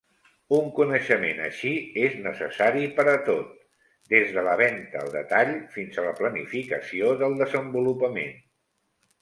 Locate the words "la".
4.49-4.55, 6.09-6.15